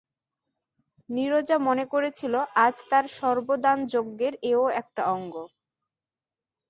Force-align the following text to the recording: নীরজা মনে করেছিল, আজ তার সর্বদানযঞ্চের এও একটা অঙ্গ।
নীরজা 1.09 1.57
মনে 1.67 1.85
করেছিল, 1.93 2.33
আজ 2.65 2.75
তার 2.89 3.05
সর্বদানযঞ্চের 3.17 4.33
এও 4.51 4.63
একটা 4.81 5.01
অঙ্গ। 5.15 5.33